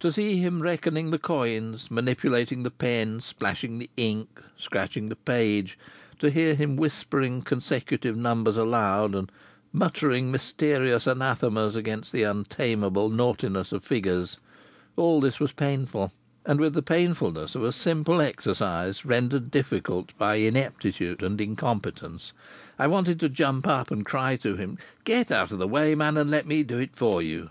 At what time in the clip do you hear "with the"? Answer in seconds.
16.60-16.82